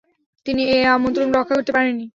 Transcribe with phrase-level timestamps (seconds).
[0.45, 2.05] তিনি এ আমন্ত্রণ রক্ষা করতে পারেননি।